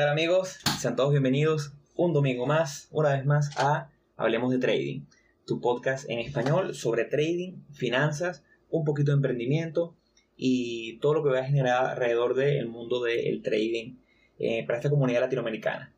[0.00, 0.58] Hola, ¿qué tal amigos?
[0.78, 5.02] Sean todos bienvenidos un domingo más, una vez más, a Hablemos de Trading,
[5.46, 9.94] tu podcast en español sobre trading, finanzas, un poquito de emprendimiento
[10.38, 13.96] y todo lo que va a generar alrededor del mundo del trading
[14.38, 15.92] eh, para esta comunidad latinoamericana.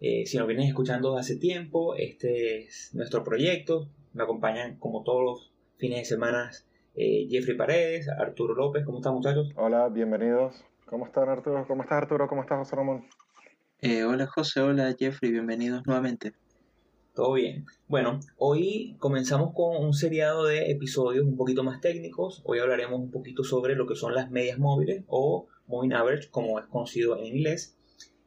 [0.00, 3.88] Eh, si nos vienen escuchando desde hace tiempo, este es nuestro proyecto.
[4.12, 6.52] Me acompañan como todos los fines de semana
[6.94, 8.84] eh, Jeffrey Paredes, Arturo López.
[8.84, 9.50] ¿Cómo están muchachos?
[9.56, 10.64] Hola, bienvenidos.
[10.86, 11.66] ¿Cómo están Arturo?
[11.66, 12.28] ¿Cómo estás Arturo?
[12.28, 13.04] ¿Cómo estás José Ramón?
[13.80, 16.32] Eh, hola José, hola Jeffrey, bienvenidos nuevamente.
[17.14, 17.64] Todo bien.
[17.86, 22.42] Bueno, hoy comenzamos con un seriado de episodios un poquito más técnicos.
[22.44, 26.58] Hoy hablaremos un poquito sobre lo que son las medias móviles o moving average, como
[26.58, 27.76] es conocido en inglés.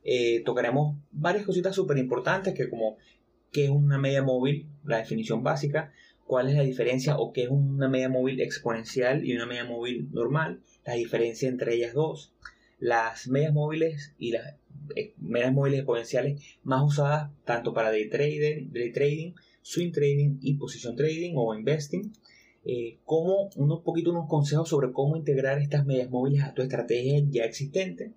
[0.05, 2.95] Eh, tocaremos varias cositas súper importantes que como
[3.52, 5.91] qué es una media móvil, la definición básica,
[6.25, 10.08] cuál es la diferencia o qué es una media móvil exponencial y una media móvil
[10.13, 12.33] normal, la diferencia entre ellas dos,
[12.80, 14.61] las medias móviles y las
[14.95, 20.55] eh, medias móviles exponenciales más usadas tanto para day trading, day trading swing trading y
[20.55, 22.11] position trading o investing,
[22.64, 27.23] eh, como unos poquito unos consejos sobre cómo integrar estas medias móviles a tu estrategia
[27.30, 28.14] ya existente.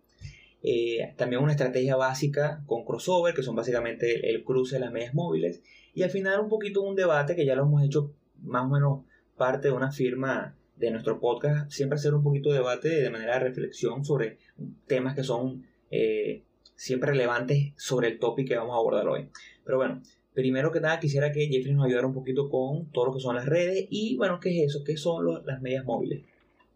[0.62, 5.14] Eh, también una estrategia básica con crossover, que son básicamente el, cruce de las medias
[5.14, 5.62] móviles.
[5.94, 9.00] Y al final un poquito un debate que ya lo hemos hecho más o menos
[9.36, 13.34] parte de una firma de nuestro podcast, siempre hacer un poquito de debate de manera
[13.34, 14.38] de reflexión sobre
[14.86, 15.64] temas que son
[15.95, 16.42] eh,
[16.75, 19.28] siempre relevantes sobre el topic que vamos a abordar hoy.
[19.64, 20.03] Pero bueno,
[20.34, 23.37] primero que nada quisiera que Jeffrey nos ayudara un poquito con todo lo que son
[23.37, 24.84] las redes y bueno, ¿qué es eso?
[24.84, 26.25] ¿Qué son las medias móviles?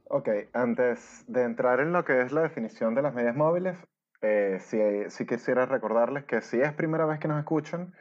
[0.05, 3.77] Ok, antes de entrar en lo que es la definición de las medias móviles,
[4.23, 7.93] eh, sí, quisiera recordarles que si es primera vez que nos escuchan,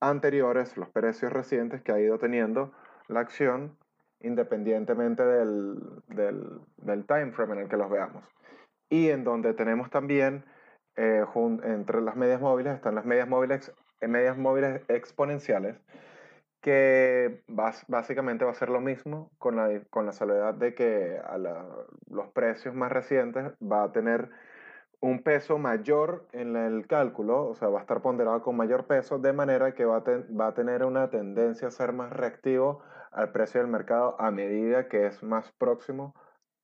[0.00, 2.72] anteriores, los precios recientes que ha ido teniendo
[3.08, 3.78] la acción
[4.20, 8.24] independientemente del, del, time frame en el que los veamos.
[8.88, 10.44] Y en donde tenemos también,
[10.96, 11.24] eh,
[11.64, 15.76] entre las medias móviles, están las medias móviles, eh, medias móviles exponenciales,
[16.60, 21.38] que básicamente va a ser lo mismo con la, con la salvedad de que a
[21.38, 24.30] los precios más recientes va a tener
[25.00, 29.18] un peso mayor en el cálculo, o sea, va a estar ponderado con mayor peso,
[29.18, 30.02] de manera que va a,
[30.40, 34.88] va a tener una tendencia a ser más reactivo al precio del mercado a medida
[34.88, 36.14] que es más próximo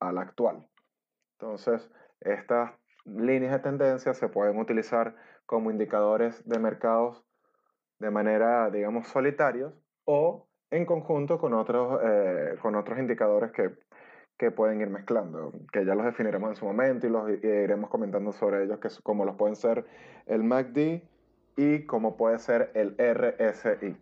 [0.00, 0.66] al actual.
[1.40, 2.72] Entonces, estas
[3.04, 7.24] líneas de tendencia se pueden utilizar como indicadores de mercados
[7.98, 9.72] de manera, digamos, solitarios
[10.04, 13.70] o en conjunto con otros, eh, con otros indicadores que
[14.38, 18.32] que pueden ir mezclando, que ya los definiremos en su momento y los iremos comentando
[18.32, 19.84] sobre ellos, que como los pueden ser
[20.26, 21.02] el MACD
[21.56, 23.96] y como puede ser el RSI.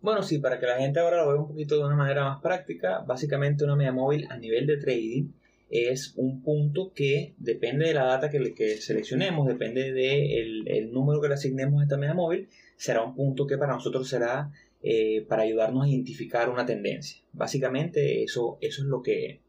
[0.00, 2.40] Bueno, sí, para que la gente ahora lo vea un poquito de una manera más
[2.40, 5.32] práctica, básicamente una media móvil a nivel de trading
[5.70, 10.92] es un punto que depende de la data que, que seleccionemos, depende del de el
[10.92, 14.50] número que le asignemos a esta media móvil, será un punto que para nosotros será
[14.80, 17.20] eh, para ayudarnos a identificar una tendencia.
[17.32, 19.40] Básicamente eso, eso es lo que,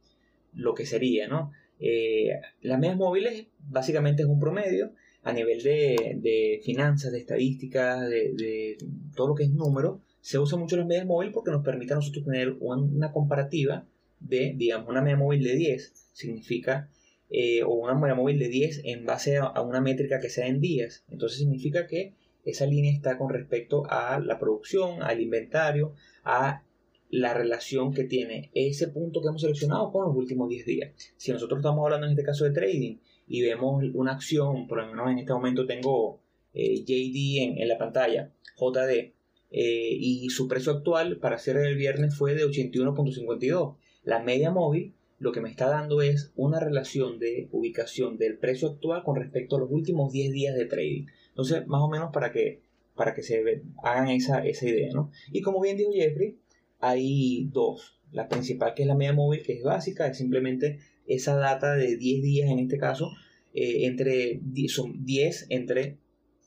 [0.53, 1.51] lo que sería, ¿no?
[1.79, 2.31] Eh,
[2.61, 8.77] las medias móviles básicamente es un promedio a nivel de, finanzas, de estadísticas, de,
[9.15, 11.97] todo lo que es número, se usa mucho las medias móviles porque nos permite a
[11.97, 13.85] nosotros tener una comparativa
[14.19, 16.89] de, digamos, una media móvil de 10 significa,
[17.29, 20.61] eh, o una media móvil de 10 en base a, una métrica que sea en
[20.61, 21.03] días.
[21.09, 22.13] Entonces significa que
[22.45, 25.93] esa línea está con respecto a la producción, al inventario,
[26.23, 26.63] a
[27.11, 31.13] la relación que tiene ese punto que hemos seleccionado con los últimos 10 días.
[31.17, 34.87] Si nosotros estamos hablando en este caso de trading y vemos una acción, por lo
[34.87, 36.19] menos en este momento tengo
[36.53, 39.13] eh, JD en, la pantalla, JD,
[39.51, 43.75] eh, y su precio actual para cierre del viernes fue de 81.52.
[44.03, 48.69] La media móvil lo que me está dando es una relación de ubicación del precio
[48.69, 51.07] actual con respecto a los últimos 10 días de trading.
[51.29, 52.61] Entonces, más o menos para que,
[52.95, 55.11] para que se hagan esa, esa idea, ¿no?
[55.31, 56.37] Y como bien dijo Jeffrey,
[56.79, 57.99] hay dos.
[58.11, 61.97] La principal, que es la media móvil, que es básica, es simplemente esa data de
[61.97, 63.11] 10 días en este caso,
[63.53, 65.97] eh, entre, son 10 entre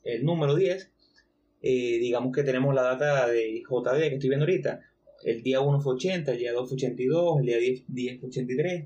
[0.03, 0.91] el número 10.
[1.61, 4.81] Eh, digamos que tenemos la data de JD que estoy viendo ahorita.
[5.25, 8.29] El día 1 fue 80, el día 2 fue 82, el día 10, 10 fue
[8.29, 8.85] 83.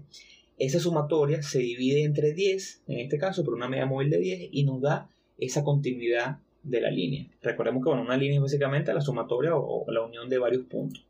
[0.58, 4.50] Esa sumatoria se divide entre 10, en este caso, por una media móvil de 10,
[4.52, 7.28] y nos da esa continuidad de la línea.
[7.42, 11.06] Recordemos que bueno, una línea es básicamente la sumatoria o la unión de varios puntos.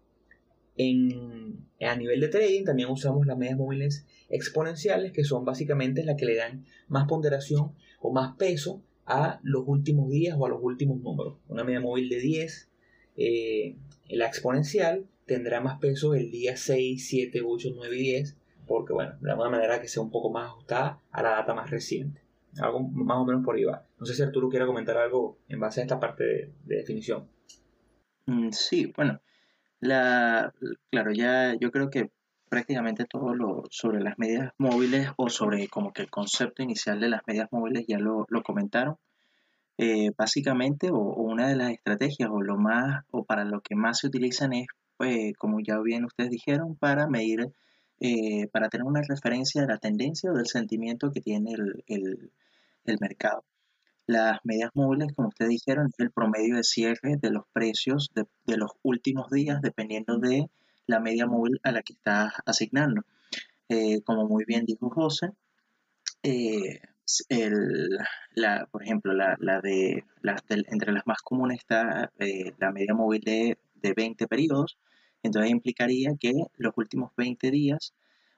[0.77, 6.15] En, a nivel de trading también usamos las medias móviles exponenciales, que son básicamente las
[6.15, 10.59] que le dan más ponderación o más peso a los últimos días o a los
[10.61, 11.37] últimos números.
[11.47, 12.66] Una media móvil de 10,
[13.17, 13.75] eh,
[14.09, 19.15] la exponencial tendrá más peso el día 6, 7, 8, 9 y 10, porque bueno,
[19.19, 22.21] de alguna manera que sea un poco más ajustada a la data más reciente.
[22.59, 23.85] Algo más o menos por ahí va.
[23.99, 27.27] No sé si Arturo quiere comentar algo en base a esta parte de, definición.
[28.25, 29.21] Mm, sí, bueno,
[29.79, 30.53] la,
[30.89, 32.11] claro, ya yo creo que
[32.49, 37.09] prácticamente todo lo sobre las medias móviles o sobre como que el concepto inicial de
[37.09, 38.97] las medias móviles ya lo, comentaron.
[39.77, 43.99] Eh, básicamente, o, una de las estrategias o lo más o para lo que más
[43.99, 47.51] se utilizan es, pues, como ya bien ustedes dijeron, para medir,
[47.99, 53.43] eh, para tener una referencia de la tendencia o del sentimiento que tiene el mercado.
[54.07, 58.25] Las medias móviles, como ustedes dijeron, es el promedio de cierre de los precios de,
[58.57, 60.49] los últimos días, dependiendo de
[60.85, 63.01] la media móvil a la que estás asignando.
[63.67, 65.31] Eh, como muy bien dijo José,
[66.23, 66.79] eh,
[68.71, 70.03] por ejemplo, la, de,
[70.49, 74.77] entre las más comunes está eh, la media móvil de, de 20 periodos,
[75.23, 77.93] entonces implicaría que los últimos 20 días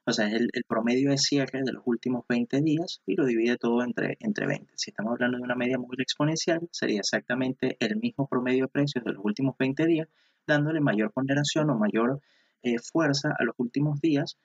[0.09, 3.57] o sea, es el, promedio de cierre de los últimos 20 días y lo divide
[3.57, 4.73] todo entre, entre 20.
[4.75, 9.03] Si estamos hablando de una media móvil exponencial, sería exactamente el mismo promedio de precios
[9.05, 10.07] de los últimos 20 días,
[10.47, 12.21] dándole mayor ponderación o mayor
[12.63, 14.37] eh, fuerza a los últimos días,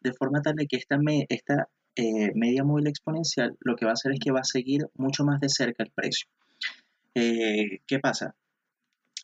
[0.00, 3.94] de forma tal de que esta, esta eh, media móvil exponencial lo que va a
[3.94, 6.28] hacer es que va a seguir mucho más de cerca el precio.
[7.14, 8.34] Eh, ¿Qué pasa?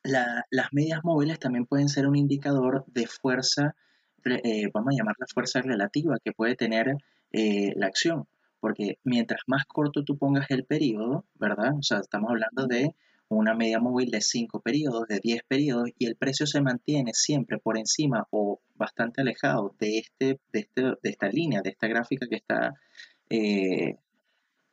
[0.05, 3.75] las medias móviles también pueden ser un indicador de fuerza
[4.25, 6.95] eh, vamos a llamar la fuerza relativa que puede tener
[7.33, 8.27] la acción,
[8.61, 11.75] porque mientras más corto tú pongas el periodo, ¿verdad?
[11.79, 12.95] O sea, estamos hablando de
[13.29, 17.59] una media móvil de 5 periodos, de 10 periodos, y el precio se mantiene siempre
[17.59, 22.27] por encima o bastante alejado de, este, de, este, de esta línea, de esta gráfica
[22.29, 22.75] que está
[23.29, 23.97] eh,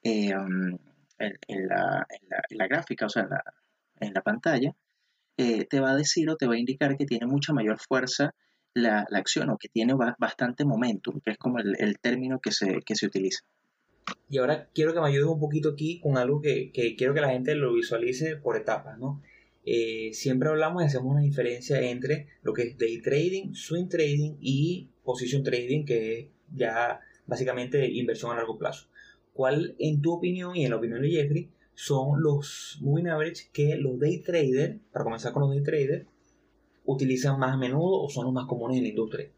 [0.03, 0.77] um,
[1.19, 3.43] en, la, gráfica, o sea, en la,
[3.99, 4.71] en la pantalla,
[5.37, 8.33] te va a decir o te va a indicar que tiene mucha mayor fuerza
[8.75, 13.05] la, acción o que tiene bastante momentum, que es como el, término que se, se
[13.05, 13.41] utiliza.
[14.29, 17.29] Y ahora quiero que me ayudes un poquito aquí con algo que, quiero que la
[17.29, 19.21] gente lo visualice por etapas, ¿no?
[19.65, 24.37] Eh, siempre hablamos y hacemos una diferencia entre lo que es day trading, swing trading
[24.39, 28.87] y position trading, que es ya básicamente inversión a largo plazo.
[29.33, 33.75] ¿Cuál, en tu opinión y en la opinión de Jeffrey, son los moving average que
[33.75, 36.05] los day traders, para comenzar con los day traders,
[36.85, 39.29] utilizan más a menudo o son los más comunes en la industria?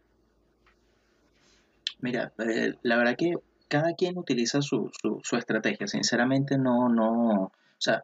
[1.99, 3.33] Mira, eh, la verdad que
[3.67, 4.91] cada quien utiliza su,
[5.23, 5.87] su, estrategia.
[5.87, 8.03] Sinceramente, no, no, o sea,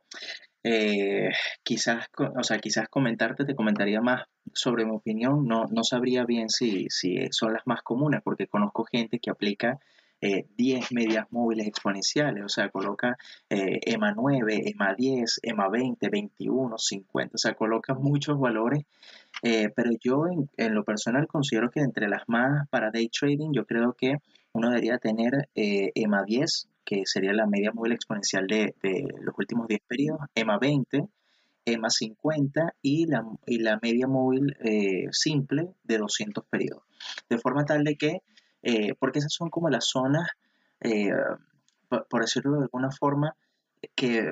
[0.63, 1.29] eh,
[1.63, 5.47] quizás, o sea, quizás comentarte, te comentaría más sobre mi opinión.
[5.47, 9.79] No, no sabría bien si, si son las más comunes, porque conozco gente que aplica
[10.21, 13.17] 10 eh, medias móviles exponenciales, o sea, coloca
[13.49, 18.85] EMA 9, EMA 10, EMA 20, 21, 50, o sea, coloca muchos valores
[19.41, 20.25] eh, pero yo
[20.57, 24.17] en, lo personal considero que entre las más para day trading, yo creo que
[24.53, 28.75] uno debería tener eh, EMA 10, que sería la media móvil exponencial de,
[29.21, 31.07] los últimos 10 periodos, EMA 20,
[31.65, 36.83] EMA 50 y la, y la media móvil eh, simple de 200 periodos.
[37.29, 38.19] De forma tal de que,
[38.99, 40.29] porque esas son como las zonas,
[41.89, 43.35] por, decirlo de alguna forma,
[43.95, 44.23] que,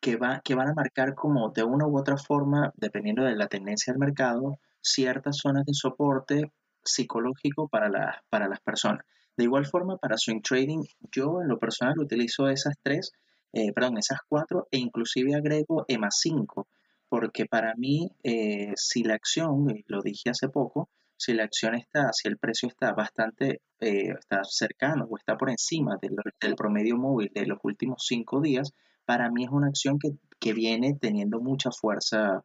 [0.00, 3.48] que, va, que van a marcar como de una u otra forma, dependiendo de la
[3.48, 6.52] tendencia del mercado, ciertas zonas de soporte
[6.84, 9.04] psicológico para, para las personas.
[9.36, 13.10] De igual forma, para swing trading, yo en lo personal utilizo esas tres,
[13.52, 16.68] eh, perdón, esas cuatro e inclusive agrego EMA 5,
[17.08, 22.12] porque para mí, eh, si la acción, lo dije hace poco, si la acción está,
[22.12, 27.30] si el precio está bastante, eh, está cercano o está por encima del, promedio móvil
[27.34, 28.72] de los últimos cinco días,
[29.04, 30.12] para mí es una acción que,
[30.52, 32.44] viene teniendo mucha fuerza,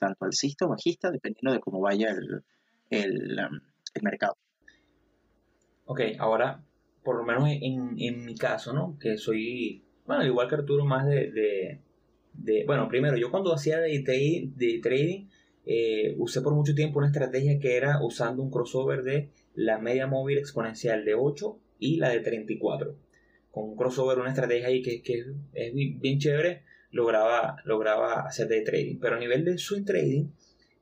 [0.00, 2.42] tanto alcista o bajista, dependiendo de cómo vaya el,
[2.90, 4.34] el mercado.
[5.86, 6.64] Ok, ahora,
[7.02, 8.96] por lo menos en, en mi caso, ¿no?
[8.98, 11.80] Que soy, bueno, igual que Arturo, más de,
[12.32, 14.02] de, bueno, primero, yo cuando hacía de,
[14.56, 15.26] de trading,
[15.66, 20.06] eh, usé por mucho tiempo una estrategia que era usando un crossover de la media
[20.06, 22.96] móvil exponencial de 8 y la de 34.
[23.50, 28.62] Con un crossover, una estrategia ahí que, que es bien chévere, lograba, lograba hacer de
[28.62, 28.98] trading.
[29.00, 30.28] Pero a nivel de swing trading,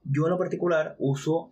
[0.05, 1.51] yo en lo particular uso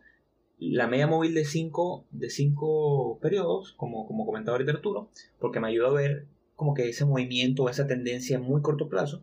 [0.61, 5.69] la media móvil de 5 de cinco periodos, como, como comentaba ahorita Arturo, porque me
[5.69, 9.23] ayuda a ver como que ese movimiento, esa tendencia en muy corto plazo.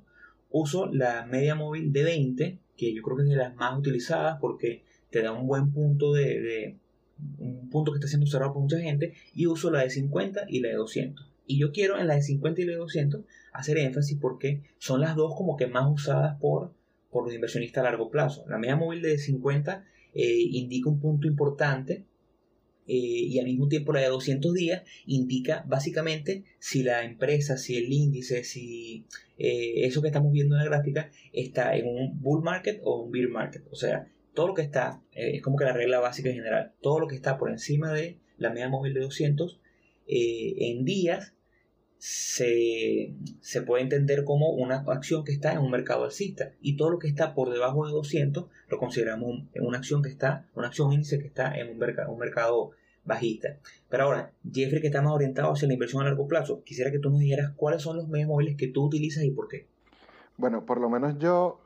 [0.49, 4.39] Uso la media móvil de 20, que yo creo que es de las más utilizadas
[4.41, 6.75] porque te da un buen punto de,
[7.37, 10.61] un punto que está siendo cerrado por mucha gente, y uso la de 50 y
[10.61, 11.29] la de 200.
[11.45, 13.21] Y yo quiero en la de 50 y la de 200
[13.53, 16.71] hacer énfasis porque son las dos como que más usadas por,
[17.11, 18.43] por los inversionistas a largo plazo.
[18.47, 22.05] La media móvil de 50 eh, indica un punto importante
[22.87, 27.77] eh, y al mismo tiempo la de 200 días indica básicamente si la empresa, si
[27.77, 29.05] el índice, si
[29.37, 33.11] eh, eso que estamos viendo en la gráfica está en un bull market o un
[33.11, 33.63] bear market.
[33.71, 36.99] O sea, todo lo que está, es como que la regla básica en general, todo
[36.99, 39.59] lo que está por encima de la media móvil de 200
[40.07, 41.33] en días
[41.99, 43.13] se,
[43.65, 47.07] puede entender como una acción que está en un mercado alcista y todo lo que
[47.07, 51.27] está por debajo de 200 lo consideramos una acción que está, una acción índice que
[51.27, 52.71] está en un, un mercado
[53.03, 53.57] bajista.
[53.89, 56.99] Pero ahora, Jeffrey, que está más orientado hacia la inversión a largo plazo, quisiera que
[56.99, 59.65] tú nos dijeras cuáles son los medios móviles que tú utilizas y por qué.
[60.35, 61.59] Bueno, por lo menos yo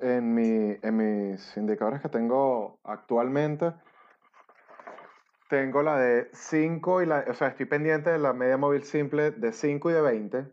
[0.00, 3.72] en, mi, en mis indicadores que tengo actualmente,
[5.48, 9.30] tengo la de 5 y la, o sea, estoy pendiente de la media móvil simple
[9.30, 10.46] de 5 y de 20,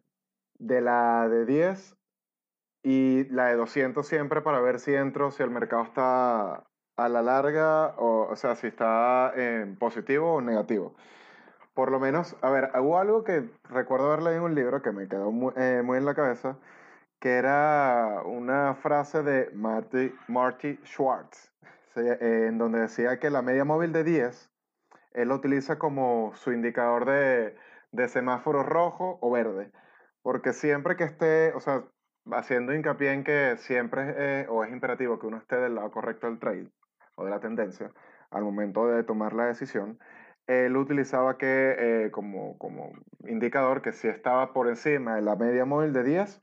[0.59, 1.95] de la de 10
[2.83, 6.63] y la de 200 siempre para ver si entro, si el mercado está
[6.97, 10.95] a la larga, o, o sea, si está en positivo o negativo.
[11.73, 14.91] Por lo menos, a ver, hubo algo que recuerdo haber leído en un libro que
[14.93, 16.57] me quedó muy, eh, muy en la cabeza,
[17.19, 21.51] que era una frase de Marty, Marty Schwartz,
[21.95, 24.54] en donde decía que la media móvil de 10
[25.15, 27.55] él lo utiliza como su indicador de,
[28.07, 29.71] semáforo rojo o verde.
[30.21, 31.85] Porque siempre que esté, o sea,
[32.31, 36.27] haciendo hincapié en que siempre es, o es imperativo que uno esté del lado correcto
[36.27, 36.69] del trade
[37.15, 37.91] o de la tendencia
[38.31, 39.99] al momento de tomar la decisión,
[40.47, 42.91] él utilizaba que eh, como, como,
[43.25, 46.41] indicador que si estaba por encima de la media móvil de 10,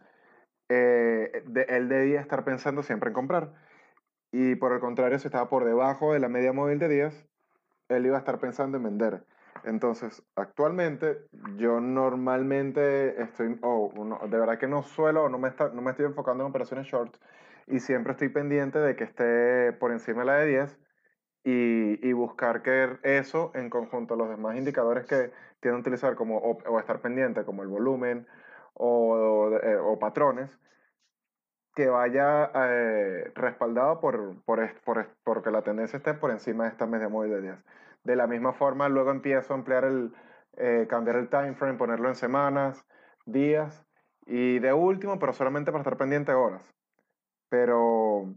[0.70, 3.52] eh, él debía estar pensando siempre en comprar.
[4.32, 7.31] Y por el contrario, si estaba por debajo de la media móvil de 10,
[7.96, 9.24] él iba a estar pensando en vender.
[9.64, 11.18] Entonces, actualmente
[11.56, 13.92] yo normalmente estoy, o
[14.28, 17.16] de verdad que no suelo, no me, está, no me estoy enfocando en operaciones short
[17.66, 20.78] y siempre estoy pendiente de que esté por encima de la de 10
[21.44, 26.14] y, y buscar que eso en conjunto a los demás indicadores que tienen que utilizar
[26.16, 28.26] como, o, estar pendiente como el volumen
[28.74, 30.50] o, eh, o, patrones,
[31.74, 36.86] que vaya eh, respaldado por, por, por, porque la tendencia esté por encima de esta
[36.86, 37.64] media móvil de 10.
[38.04, 40.12] De la misma forma, luego empiezo a emplear el,
[40.56, 42.84] eh, cambiar el time frame, ponerlo en semanas,
[43.24, 43.86] días
[44.26, 46.62] y de último, pero solamente para estar pendiente horas.
[47.48, 48.34] Pero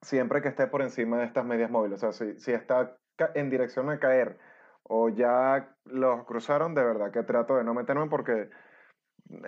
[0.00, 2.96] siempre que esté por encima de estas medias móviles, o sea, si, si está
[3.34, 4.38] en dirección a caer
[4.82, 8.50] o ya los cruzaron, de verdad que trato de no meterme porque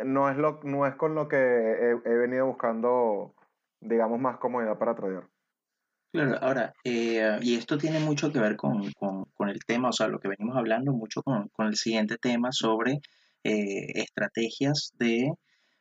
[0.05, 3.35] no es, lo, no es con lo que he, venido buscando,
[3.81, 5.29] digamos, más comodidad para tradear.
[6.13, 10.21] Claro, ahora, eh, y esto tiene mucho que ver con, el tema, o sea, lo
[10.21, 13.01] que venimos hablando mucho con, el siguiente tema sobre
[13.43, 15.33] eh, estrategias de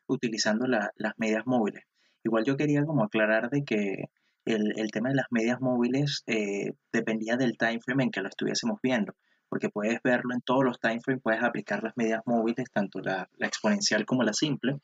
[0.08, 1.84] utilizando las medias móviles.
[2.24, 4.06] Igual yo quería como aclarar de que
[4.46, 8.80] el, tema de las medias móviles eh, dependía del time frame en que lo estuviésemos
[8.82, 9.14] viendo,
[9.54, 13.30] porque puedes verlo en todos los time frames, puedes aplicar las medias móviles, tanto la,
[13.38, 14.80] exponencial como la simple,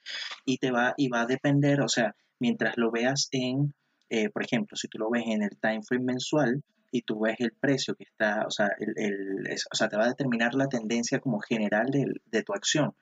[0.45, 3.73] y te va, y va a depender, o sea, mientras lo veas en
[4.11, 7.37] eh, por ejemplo, si tú lo ves en el time frame mensual y tú ves
[7.39, 11.19] el precio que está, o sea, el, o sea te va a determinar la tendencia
[11.19, 12.93] como general de, de tu acción.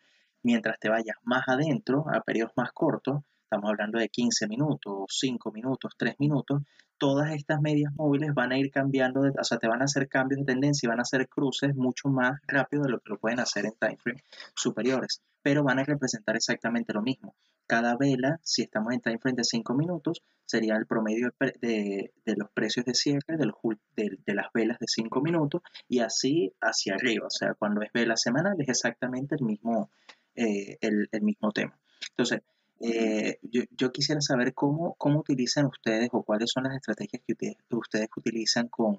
[0.43, 5.51] mientras te vayas más adentro, a periodos más cortos, estamos hablando de 15 minutos, 5
[5.51, 6.61] minutos, 3 minutos,
[6.97, 10.39] todas estas medias móviles van a ir cambiando, o sea, te van a hacer cambios
[10.39, 13.39] de tendencia y van a hacer cruces mucho más rápido de lo que lo pueden
[13.39, 14.23] hacer en time frame
[14.55, 17.35] superiores, pero van a representar exactamente lo mismo.
[17.67, 22.49] Cada vela, si estamos en time frame de 5 minutos, sería el promedio de, los
[22.51, 27.27] precios de cierre de, de, las velas de 5 minutos y así hacia arriba.
[27.27, 29.91] O sea, cuando es vela semanal es exactamente el mismo,
[30.35, 31.77] eh, el mismo tema.
[32.11, 32.41] Entonces,
[32.79, 38.09] eh, yo, quisiera saber cómo, cómo utilizan ustedes o cuáles son las estrategias que ustedes,
[38.15, 38.97] utilizan con,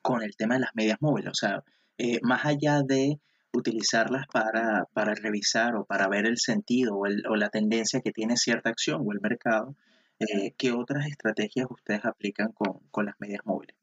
[0.00, 1.30] con el tema de las medias móviles.
[1.30, 1.64] O sea,
[1.98, 3.18] eh, más allá de
[3.52, 9.02] utilizarlas para, revisar o para ver el sentido o, la tendencia que tiene cierta acción
[9.04, 9.74] o el mercado,
[10.20, 13.74] eh, ¿qué otras estrategias ustedes aplican con, las medias móviles?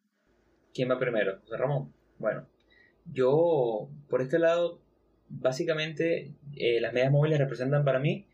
[0.74, 1.40] ¿Quién va primero?
[1.42, 1.94] José Ramón.
[2.18, 2.48] Bueno,
[3.12, 4.80] yo por este lado,
[5.28, 6.34] básicamente
[6.80, 8.28] las medias móviles representan para mí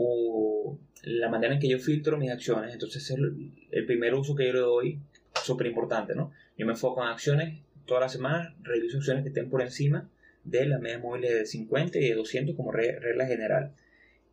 [0.00, 2.72] o la manera en que yo filtro mis acciones.
[2.72, 5.00] Entonces, el, el primer uso que yo le doy
[5.42, 6.30] súper importante, ¿no?
[6.56, 10.08] Yo me enfoco en acciones todas las semanas, reviso acciones que estén por encima
[10.44, 13.74] de las medias móviles de 50 y de 200 como regla general.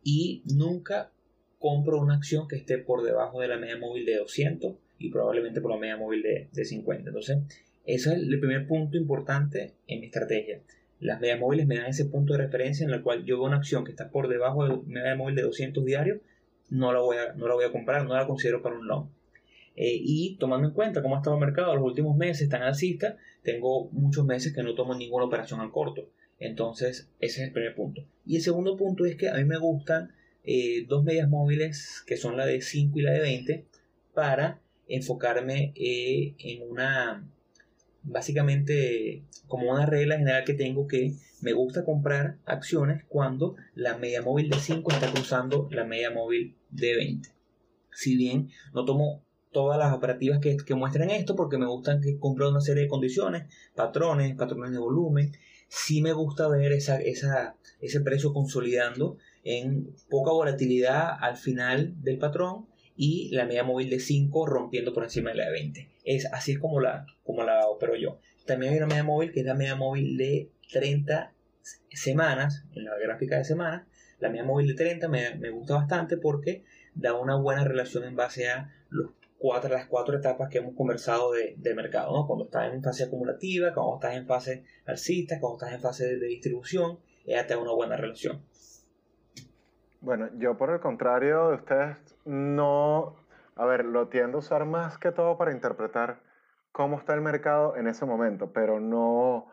[0.04, 1.10] Y nunca
[1.58, 5.60] compro una acción que esté por debajo de la media móvil de 200 y probablemente
[5.60, 7.10] por la media móvil de, de 50.
[7.10, 7.38] Entonces,
[7.84, 10.60] ese es el primer punto importante en mi estrategia
[11.00, 13.58] las medias móviles me dan ese punto de referencia en el cual yo veo una
[13.58, 16.20] acción que está por debajo de media móvil de 200 diarios,
[16.70, 19.08] no la voy a, no la voy a comprar, no la considero para un long.
[19.76, 23.18] Eh, y tomando en cuenta cómo ha estado el mercado los últimos meses tan alcista,
[23.42, 26.08] tengo muchos meses que no tomo ninguna operación al corto.
[26.38, 28.02] Entonces, ese es el primer punto.
[28.24, 30.12] Y el segundo punto es que a mí me gustan
[30.44, 33.64] eh, dos medias móviles que son la de 5 y la de 20
[34.14, 37.28] para enfocarme eh, en una
[38.06, 44.22] básicamente como una regla general que tengo que me gusta comprar acciones cuando la media
[44.22, 47.28] móvil de 5 está cruzando la media móvil de 20.
[47.92, 52.48] Si bien no tomo todas las operativas que, muestran esto porque me gustan que compre
[52.48, 55.32] una serie de condiciones, patrones, patrones de volumen,
[55.68, 62.66] sí me gusta ver esa, ese precio consolidando en poca volatilidad al final del patrón
[62.96, 65.88] y la media móvil de 5 rompiendo por encima de la de 20.
[66.04, 68.18] Es, así es como la, como la opero yo.
[68.46, 71.32] También hay una media móvil que es la media móvil de 30
[71.90, 73.86] semanas, en la gráfica de semanas.
[74.18, 78.16] La media móvil de 30 me, me gusta bastante porque da una buena relación en
[78.16, 82.26] base a los cuatro, las cuatro etapas que hemos conversado de, mercado, ¿no?
[82.26, 86.26] Cuando estás en fase acumulativa, cuando estás en fase alcista, cuando estás en fase de,
[86.26, 88.42] distribución, ella te da una buena relación.
[90.00, 93.16] Bueno, yo por el contrario de ustedes no,
[93.56, 96.20] a ver, lo tiendo a usar más que todo para interpretar
[96.72, 99.46] cómo está el mercado en ese momento, pero no,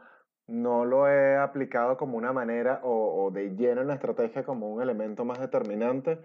[0.48, 4.82] no lo he aplicado como una manera o, de lleno en la estrategia como un
[4.82, 6.20] elemento más determinante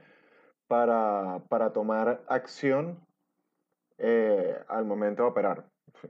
[0.67, 2.99] para, para tomar acción
[3.99, 5.65] eh, al momento de operar.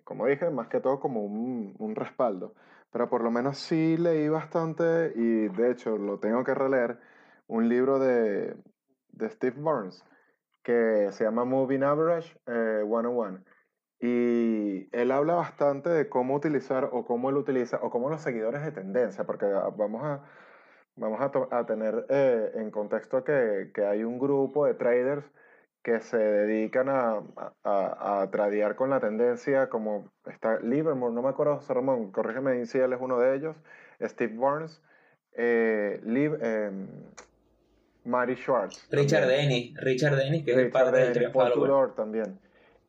[0.04, 2.54] Como dije, más que todo como un, un respaldo.
[2.90, 6.98] Pero por lo menos sí leí bastante y de hecho lo tengo que releer
[7.46, 8.56] un libro de,
[9.28, 10.04] Steve Burns
[10.68, 13.38] que se llama Moving Average 101.
[14.00, 18.20] Eh, y él habla bastante de cómo utilizar o cómo él utiliza o cómo los
[18.20, 20.22] seguidores de tendencia, porque vamos a,
[20.94, 25.24] vamos a, tener eh, en contexto que, hay un grupo de traders
[25.82, 27.22] que se dedican a,
[27.64, 32.92] a, tradear con la tendencia, como está Livermore, no me acuerdo, Ramón, corrígeme si él
[32.92, 33.56] es uno de ellos,
[34.02, 34.82] Steve Burns,
[35.32, 36.88] eh, em,
[38.04, 38.88] Mary Schwartz.
[38.90, 42.38] Richard Dennis, Richard Dennis, que es el padre del Paul también.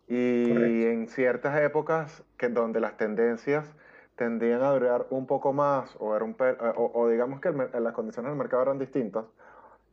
[0.07, 3.75] Y en ciertas épocas que donde las tendencias
[4.15, 6.35] tendían a durar un poco más o, era un,
[6.75, 9.25] o, digamos que las condiciones del mercado eran distintas,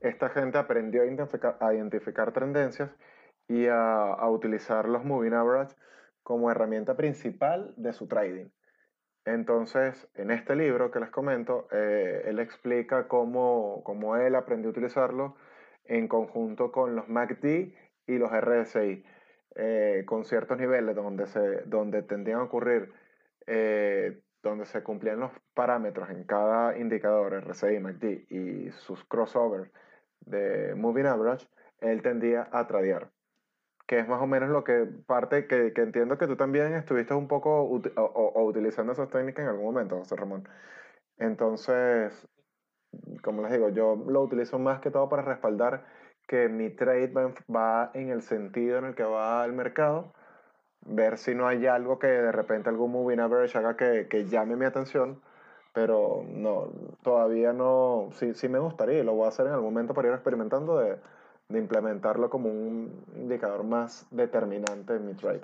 [0.01, 2.91] esta gente aprendió a identificar, a identificar tendencias
[3.47, 5.75] y a, a, utilizar los moving average
[6.23, 8.47] como herramienta principal de su trading.
[9.27, 14.71] Entonces, en este libro que les comento, eh, él explica cómo, cómo, él aprendió a
[14.71, 15.37] utilizarlo
[15.85, 17.73] en conjunto con los MACD
[18.07, 19.05] y los RSI,
[19.57, 22.93] eh, con ciertos niveles donde, se, donde tendían a ocurrir,
[23.49, 29.73] eh, donde se cumplían los parámetros en cada indicador, RSI, MACD y sus crossovers
[30.21, 31.49] de Moving Average,
[31.81, 33.11] él tendía a tradear
[33.87, 37.15] que es más o menos lo que parte, que, que entiendo que tú también estuviste
[37.15, 40.49] un poco o, utilizando esas técnicas en algún momento, José Ramón.
[41.19, 42.29] Entonces,
[43.23, 45.85] como les digo, yo lo utilizo más que todo para respaldar
[46.29, 47.13] que mi trade
[47.55, 50.13] va en, el sentido en el que va el mercado,
[50.83, 54.57] ver si no hay algo que de repente algún moving average haga que, que llame
[54.57, 55.21] mi atención
[55.77, 56.71] pero no,
[57.03, 60.09] todavía no, sí, sí me gustaría y lo voy a hacer en algún momento para
[60.09, 60.97] ir experimentando de,
[61.49, 65.43] de implementarlo como un indicador más determinante en mi trade.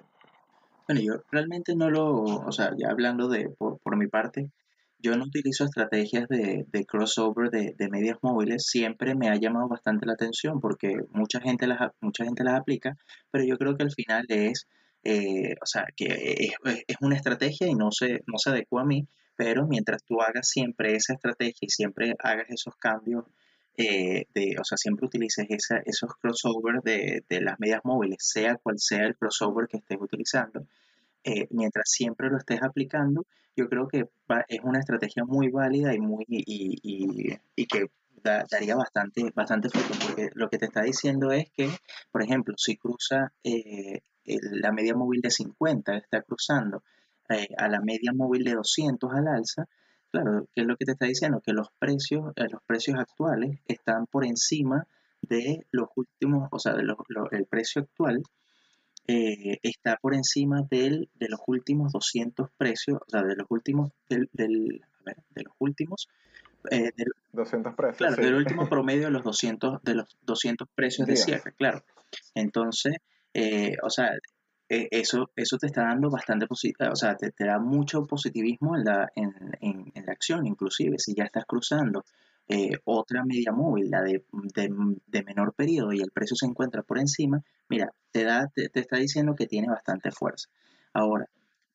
[0.89, 4.51] Bueno, yo realmente no lo, o sea, ya hablando de, por, mi parte,
[4.99, 9.69] yo no utilizo estrategias de, de crossover de, de, medias móviles, siempre me ha llamado
[9.69, 12.97] bastante la atención porque mucha gente las, mucha gente las aplica,
[13.31, 14.67] pero yo creo que al final es,
[15.05, 16.55] eh, o sea, que es,
[16.89, 20.49] es, una estrategia y no se, no se adecua a mí, pero mientras tú hagas
[20.49, 23.25] siempre esa estrategia y siempre hagas esos cambios,
[23.77, 28.57] eh, de, o sea, siempre utilices esa, esos crossovers de, de las medias móviles, sea
[28.57, 30.67] cual sea el crossover que estés utilizando,
[31.25, 34.05] eh, mientras siempre lo estés aplicando, yo creo que
[34.49, 37.87] es una estrategia muy válida y, muy, y, y, y que
[38.51, 41.69] daría bastante, bastante fruto, porque lo que te está diciendo es que,
[42.11, 46.83] por ejemplo, si cruza eh, la media móvil de 50, está cruzando
[47.29, 49.67] eh, a la media móvil de 200 al alza,
[50.13, 51.41] claro, ¿qué es lo que te está diciendo?
[51.45, 54.87] Que los precios, eh, los precios actuales están por encima
[55.23, 58.23] de los últimos, o sea, de los, lo, el precio actual
[59.09, 63.91] eh, está por encima del, de los últimos 200 precios, o sea, de los últimos,
[64.09, 66.09] del, del a ver, de los últimos,
[66.71, 67.99] eh, del, 200 precios.
[67.99, 68.23] Claro, sí.
[68.23, 71.83] del último promedio de los 200, de los 200 precios de cierre, claro.
[72.35, 72.97] Entonces,
[73.35, 74.13] eh, o sea,
[74.91, 79.35] eso, eso te está dando bastante, o sea, te, da mucho positivismo en la, en,
[79.61, 82.05] en, en la acción, inclusive, si ya estás cruzando
[82.49, 84.69] eh, otra media móvil, la de, de,
[85.07, 88.81] de, menor periodo y el precio se encuentra por encima, mira, te, da, te, te
[88.81, 90.49] está diciendo que tiene bastante fuerza.
[90.93, 91.29] Ahora,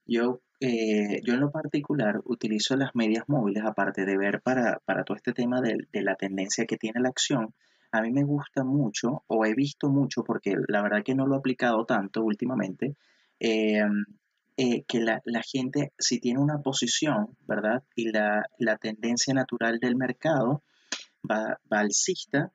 [0.06, 5.04] yo, eh, yo en lo particular utilizo las medias móviles, aparte de ver para, para
[5.04, 7.54] todo este tema de, de, la tendencia que tiene la acción,
[7.98, 11.36] a mí me gusta mucho, o he visto mucho, porque la verdad que no lo
[11.36, 12.96] he aplicado tanto últimamente,
[13.40, 13.82] eh,
[14.58, 17.84] eh, que la, la, gente, si tiene una posición, ¿verdad?
[17.96, 20.64] Y la, la tendencia natural del mercado
[21.30, 22.52] va, va alcista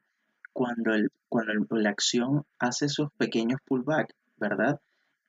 [0.52, 4.80] cuando, el, cuando el, la acción hace esos pequeños pullbacks, ¿verdad?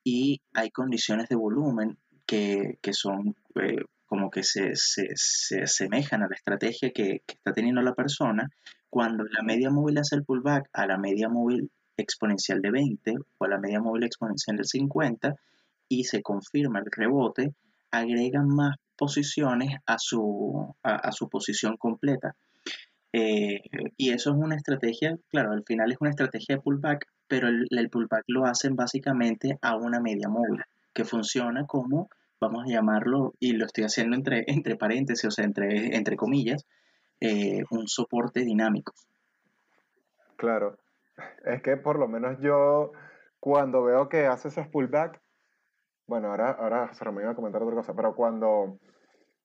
[0.04, 6.24] Y hay condiciones de volumen que, que son eh, como que se, se, se, asemejan
[6.24, 8.50] a la estrategia que, que está teniendo la persona.
[8.94, 13.44] Cuando la media móvil hace el pullback a la media móvil exponencial de 20 o
[13.44, 15.34] a la media móvil exponencial de 50,
[15.90, 17.56] y se confirma el rebote,
[17.90, 22.36] agregan más posiciones a su, a, su posición completa.
[23.12, 23.62] Eh,
[23.98, 27.66] y eso es una estrategia, claro, al final es una estrategia de pullback, pero el,
[27.72, 30.62] el, pullback lo hacen básicamente a una media móvil,
[30.94, 35.46] que funciona como, vamos a llamarlo, y lo estoy haciendo entre, entre paréntesis, o sea,
[35.46, 36.68] entre, entre comillas,
[37.24, 38.94] eh, un soporte dinámico.
[40.36, 40.78] Claro,
[41.46, 42.92] es que por lo menos yo,
[43.40, 45.22] cuando veo que hace esos pullback,
[46.06, 48.78] bueno, ahora, ahora se me iba a comentar otra cosa, pero cuando,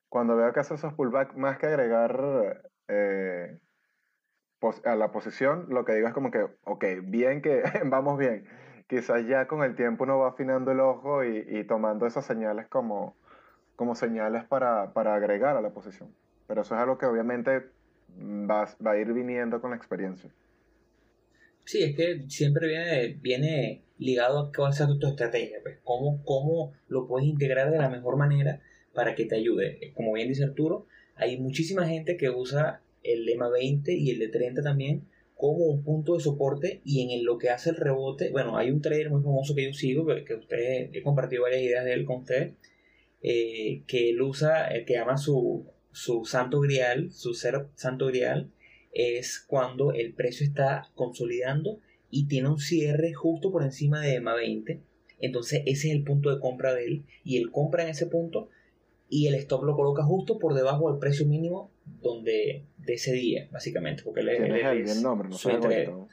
[0.09, 3.59] cuando veo que hace esos pullback, más que agregar eh,
[4.85, 8.45] a la posición, lo que digo es como que, ok, bien que vamos bien.
[8.89, 12.67] Quizás ya con el tiempo uno va afinando el ojo y, y tomando esas señales
[12.67, 13.17] como,
[13.77, 16.13] como señales para, para, agregar a la posición.
[16.49, 17.63] Pero eso es algo que obviamente
[18.19, 20.31] va, va a ir viniendo con la experiencia.
[21.65, 26.73] Sí, es que siempre viene, viene ligado a cuál sea tu estrategia, pues cómo, cómo
[26.89, 28.63] lo puedes integrar de la mejor manera
[28.95, 29.93] para que te ayude.
[29.95, 34.29] Como bien dice Arturo, hay muchísima gente que usa el EMA 20 y el de
[34.29, 38.57] 30 también como un punto de soporte y en lo que hace el rebote, bueno,
[38.57, 41.93] hay un trader muy famoso que yo sigo, que, que he compartido varias ideas de
[41.93, 42.55] él con usted,
[43.23, 48.51] eh, que él usa, que llama su, su santo grial, su ser santo grial,
[48.93, 54.35] es cuando el precio está consolidando y tiene un cierre justo por encima de EMA
[54.35, 54.81] 20.
[55.21, 57.05] Entonces ese es el punto de compra de él.
[57.25, 58.49] Y él compra en ese punto
[59.09, 61.71] y el stop lo coloca justo por debajo del precio mínimo
[62.03, 66.09] donde de ese día, básicamente, porque él, es, el nombre, no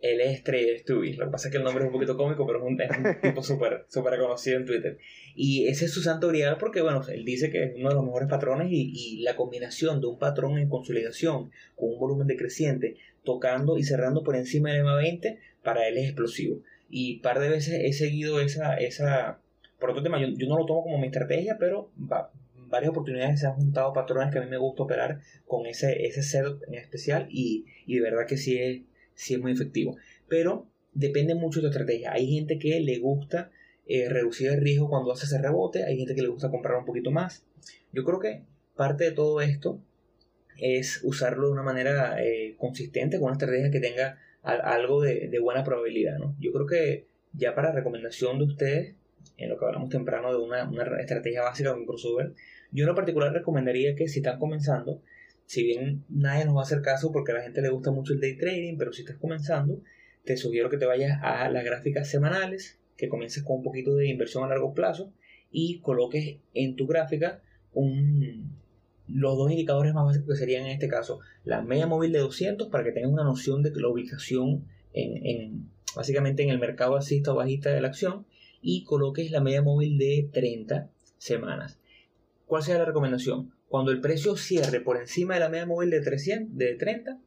[0.00, 1.16] él es Trader Stewie.
[1.16, 2.90] Lo que pasa es que el nombre es un poquito cómico, pero es un, es
[2.90, 4.98] un tipo súper super conocido en Twitter.
[5.34, 8.04] Y ese es su santo grial porque, bueno, él dice que es uno de los
[8.04, 12.96] mejores patrones y, y, la combinación de un patrón en consolidación con un volumen decreciente,
[13.24, 16.60] tocando y cerrando por encima del EMA 20, para él es explosivo.
[16.90, 19.40] Y un par de veces he seguido esa, esa
[19.78, 22.30] por otro tema, yo, yo no lo tomo como mi estrategia, pero va,
[22.68, 26.22] varias oportunidades se han juntado patrones que a mí me gusta operar con ese, ese
[26.22, 28.82] setup en especial y, y de verdad que sí es,
[29.18, 29.96] sí es muy efectivo.
[30.28, 32.12] Pero depende mucho de tu estrategia.
[32.12, 33.50] Hay gente que le gusta
[33.86, 36.84] eh, reducir el riesgo cuando hace ese rebote, hay gente que le gusta comprar un
[36.84, 37.44] poquito más.
[37.92, 38.42] Yo creo que
[38.76, 39.80] parte de todo esto
[40.56, 45.64] es usarlo de una manera eh, consistente, con una estrategia que tenga algo de, buena
[45.64, 46.18] probabilidad.
[46.18, 46.36] ¿no?
[46.38, 48.94] Yo creo que ya para recomendación de ustedes,
[49.36, 52.34] en lo que hablamos temprano de una, una estrategia básica un crossover,
[52.70, 55.02] yo en lo particular recomendaría que si están comenzando,
[55.48, 58.12] si bien nadie nos va a hacer caso porque a la gente le gusta mucho
[58.12, 59.80] el day trading, pero si estás comenzando,
[60.22, 64.08] te sugiero que te vayas a las gráficas semanales, que comiences con un poquito de
[64.08, 65.10] inversión a largo plazo
[65.50, 67.40] y coloques en tu gráfica
[67.72, 68.58] un,
[69.08, 72.68] los dos indicadores más básicos que serían en este caso la media móvil de 200
[72.68, 77.32] para que tengas una noción de la ubicación en, en básicamente en el mercado alcista
[77.32, 78.26] o bajista de la acción
[78.60, 81.78] y coloques la media móvil de 30 semanas.
[82.44, 83.56] ¿Cuál sería la recomendación?
[83.68, 87.18] Cuando el precio cierre por encima de la media móvil de, 300, de 30,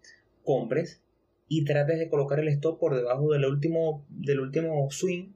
[0.44, 1.02] compres
[1.48, 5.34] y trates de colocar el stop por debajo del último, del último swing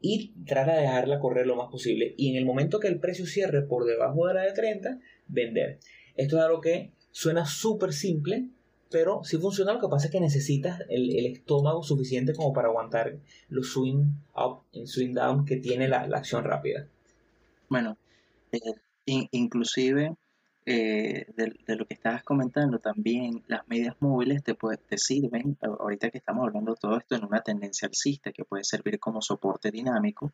[0.00, 2.14] y trata de dejarla correr lo más posible.
[2.16, 5.78] Y en el momento que el precio cierre por debajo de la de 30, vender.
[6.16, 8.48] Esto es algo que suena súper simple,
[8.90, 9.74] pero si funciona.
[9.74, 13.16] Lo que pasa es que necesitas el, estómago suficiente como para aguantar
[13.48, 16.86] los swing up y swing down que tiene la, acción rápida.
[17.68, 17.98] Bueno,
[18.52, 18.60] eh,
[19.32, 20.14] inclusive
[20.68, 26.18] eh, de, lo que estabas comentando, también las medias móviles te, te sirven, ahorita que
[26.18, 30.32] estamos hablando de todo esto en una tendencia alcista que puede servir como soporte dinámico,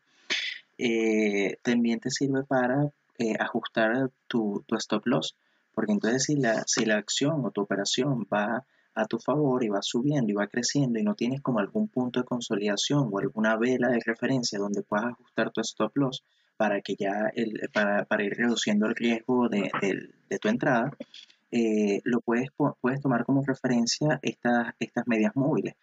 [0.79, 5.35] eh, también te sirve para eh, ajustar tu, tu, stop loss,
[5.75, 8.65] porque entonces si la, si la acción o tu operación va
[8.95, 12.19] a tu favor y va subiendo y va creciendo y no tienes como algún punto
[12.19, 16.23] de consolidación o alguna vela de referencia donde puedas ajustar tu stop loss,
[16.57, 19.69] para que ya el, para, para, ir reduciendo el riesgo de,
[20.29, 20.91] de, tu entrada,
[21.51, 22.49] eh, lo puedes,
[22.81, 25.75] puedes tomar como referencia estas, estas medias móviles.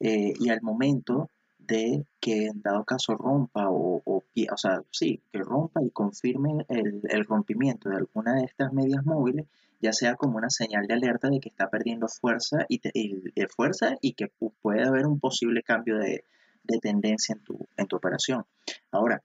[0.00, 5.20] Eh, y al momento de que en dado caso rompa o, o, o sea, sí,
[5.32, 9.46] que rompa y confirme el, el, rompimiento de alguna de estas medias móviles,
[9.80, 13.96] ya sea como una señal de alerta de que está perdiendo fuerza y, de fuerza
[14.00, 14.28] y que
[14.62, 16.24] puede haber un posible cambio de,
[16.64, 18.44] de tendencia en tu, en tu operación.
[18.90, 19.22] Ahora,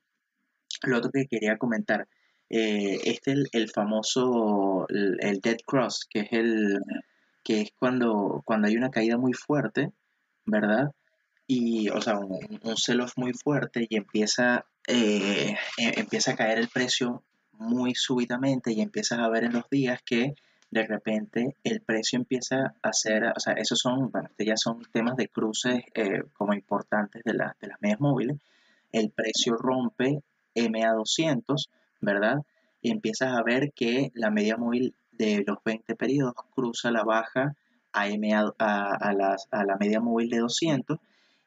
[0.83, 2.07] lo otro que quería comentar,
[2.49, 6.79] eh, este el, el famoso, el, dead cross, que es el
[7.43, 9.91] que es cuando, cuando hay una caída muy fuerte,
[10.45, 10.91] ¿verdad?
[11.47, 16.59] Y, o sea, un, un sell-off muy fuerte y empieza, eh, e, empieza a caer
[16.59, 20.35] el precio muy súbitamente y empiezas a ver en los días que
[20.71, 25.15] de repente el precio empieza a ser, o sea, esos son, bueno, ya son temas
[25.17, 28.37] de cruces eh, como importantes de, de las medias móviles,
[28.91, 30.21] el precio rompe
[30.55, 31.69] MA200,
[32.01, 32.37] ¿verdad?
[32.81, 37.55] Y empiezas a ver que la media móvil de los 20 periodos cruza la baja
[37.93, 40.97] a, MA, a, la media móvil de 200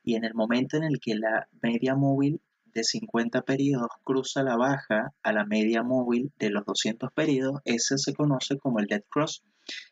[0.04, 2.40] y en el momento en el que la media móvil
[2.74, 7.98] de 50 periodos cruza la baja a la media móvil de los 200 periodos, ese
[7.98, 9.42] se conoce como el dead cross,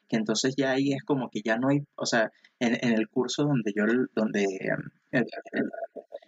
[0.09, 3.44] que entonces ya ahí es como que ya no hay, o sea, en, el curso
[3.44, 4.46] donde yo, donde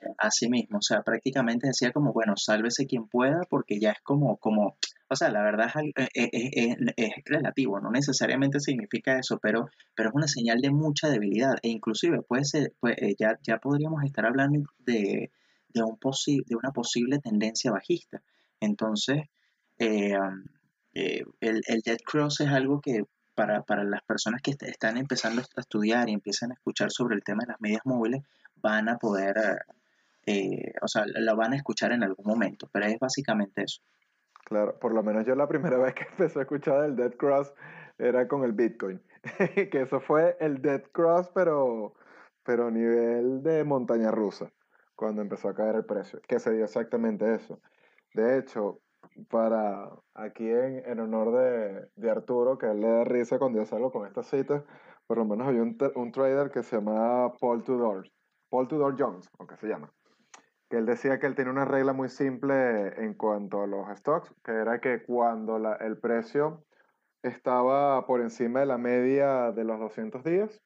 [0.04, 4.00] eh, Así mismo, o sea, prácticamente decía como, bueno, sálvese quien pueda, porque ya es
[4.02, 4.76] como, como,
[5.08, 10.10] o sea, la verdad es, eh, eh, eh, relativo, no necesariamente significa eso, pero, pero
[10.10, 14.26] es una señal de mucha debilidad, e inclusive puede ser, pues, ya, ya podríamos estar
[14.26, 15.30] hablando de,
[15.68, 15.98] de, un
[16.46, 18.22] de una posible tendencia bajista.
[18.60, 19.22] Entonces,
[19.78, 20.44] el,
[21.40, 23.02] el dead cross es algo que
[23.34, 27.24] para, para las personas que están empezando a estudiar y empiezan a escuchar sobre el
[27.24, 28.22] tema de las medias móviles,
[28.56, 29.34] van a poder
[30.26, 33.82] eh, o sea, la van a escuchar en algún momento, pero es básicamente eso.
[34.44, 37.52] Claro, por lo menos yo la primera vez que empecé a escuchar el Dead Cross
[37.98, 39.00] era con el Bitcoin,
[39.70, 41.94] que eso fue el Dead Cross, pero,
[42.42, 44.50] pero a nivel de montaña rusa,
[44.96, 47.60] cuando empezó a caer el precio, que se dio exactamente eso.
[48.14, 48.80] De hecho,
[49.28, 53.66] para aquí en, en honor de, de, Arturo, que él le da risa cuando yo
[53.66, 54.62] salgo con estas citas,
[55.06, 58.10] por lo menos había un, un trader que se llama Paul Tudor,
[58.48, 59.92] Paul Tudor Jones, aunque se llama
[60.74, 64.34] que él decía que él tenía una regla muy simple en cuanto a los stocks,
[64.42, 66.64] que era que cuando el precio
[67.22, 70.60] estaba por encima de la media de los 200 días,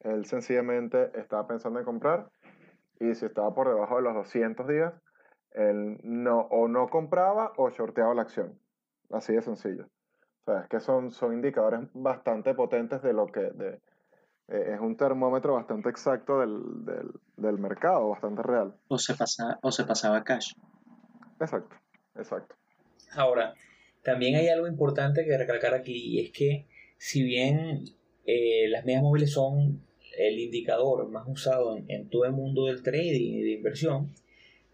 [0.00, 2.32] él sencillamente estaba pensando en comprar
[2.98, 4.92] y si estaba por debajo de los 200 días,
[5.52, 8.58] él no, o no compraba o shorteaba la acción.
[9.10, 9.84] Así de sencillo.
[9.84, 13.80] O sea, es que son, son indicadores bastante potentes de lo que, de,
[14.48, 18.74] eh, es un termómetro bastante exacto del, del, del, mercado, bastante real.
[18.88, 20.52] O se, pasa, o se pasaba cash.
[21.40, 21.76] Exacto,
[22.16, 22.54] exacto.
[23.12, 23.54] Ahora,
[24.02, 26.66] también hay algo importante que recalcar aquí y es que
[26.98, 27.84] si bien
[28.26, 29.82] eh, las medias móviles son
[30.18, 34.12] el indicador más usado en, todo el mundo del trading y de inversión,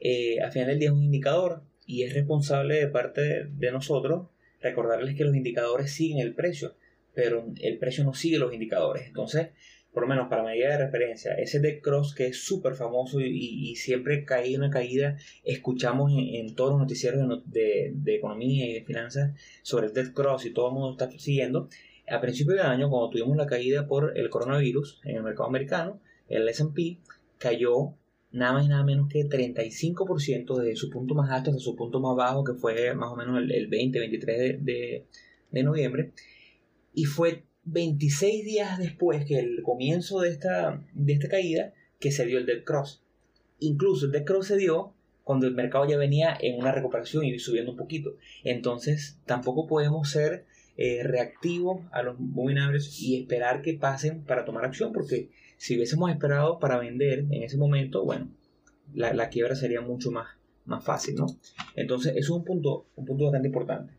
[0.01, 4.29] eh, al final del día es un indicador y es responsable de parte de nosotros
[4.61, 6.75] recordarles que los indicadores siguen el precio
[7.15, 9.07] pero el precio no sigue los indicadores.
[9.07, 9.49] Entonces,
[9.93, 13.75] por lo menos para medida de referencia, ese dead cross que es súper famoso y,
[13.77, 19.33] siempre cae una caída, escuchamos en, todos los noticieros de, de, economía y de finanzas
[19.63, 21.69] sobre el dead cross y todo el mundo está siguiendo.
[22.09, 26.01] A principios de año, cuando tuvimos la caída por el coronavirus en el mercado americano,
[26.29, 26.99] el S&P
[27.39, 27.95] cayó
[28.33, 32.01] nada más y nada menos que 35% de su punto más alto hasta su punto
[32.01, 35.05] más bajo, que fue más o menos el, 20-23 de,
[35.51, 36.13] de noviembre.
[36.93, 42.27] Y fue 26 días después que el comienzo de esta, de esta caída que se
[42.27, 43.03] dio el Dead Cross.
[43.59, 47.39] Incluso el Dead Cross se dio cuando el mercado ya venía en una recuperación y
[47.39, 48.17] subiendo un poquito.
[48.43, 52.57] Entonces tampoco podemos ser eh, reactivos a los moving
[53.01, 57.59] y esperar que pasen para tomar acción porque si hubiésemos esperado para vender en ese
[57.59, 58.31] momento, bueno,
[58.95, 60.29] la, la quiebra sería mucho más,
[60.65, 61.27] más fácil, ¿no?
[61.77, 63.93] Entonces eso es un punto, un punto bastante importante.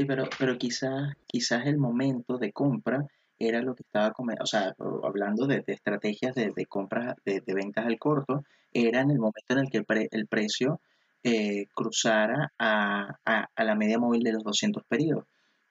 [0.00, 3.06] Sí, pero, pero quizás, quizás el momento de compra
[3.38, 8.42] era lo que estaba, o sea, hablando de, estrategias de, compras, de, ventas al corto,
[8.72, 10.80] era en el momento en el que el, precio
[11.22, 13.18] eh, cruzara a,
[13.58, 15.26] la media móvil de los 200 periodos,